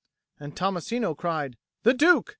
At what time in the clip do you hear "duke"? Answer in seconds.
1.93-2.29